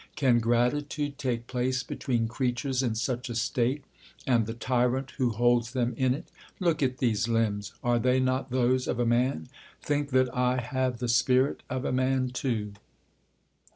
Can 0.15 0.39
gratitude 0.39 1.19
take 1.19 1.45
place 1.45 1.83
between 1.83 2.27
creatures 2.27 2.81
in 2.81 2.95
such 2.95 3.29
a 3.29 3.35
state, 3.35 3.83
and 4.25 4.47
the 4.47 4.55
tyrant 4.55 5.13
wh© 5.19 5.31
holds 5.35 5.73
them 5.73 5.93
in 5.95 6.15
it? 6.15 6.25
Look 6.59 6.81
at 6.81 6.97
these 6.97 7.27
limbs; 7.27 7.73
are 7.83 7.99
they 7.99 8.19
not 8.19 8.49
those 8.49 8.87
of 8.87 8.97
a 8.99 9.05
man? 9.05 9.47
Think 9.79 10.09
that 10.09 10.33
1 10.33 10.57
have 10.57 10.97
the 10.97 11.07
spirit 11.07 11.61
of 11.69 11.85
a 11.85 11.91
man 11.91 12.29
too. 12.29 12.73